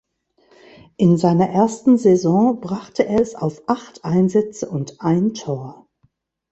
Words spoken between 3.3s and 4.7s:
auf acht Einsätze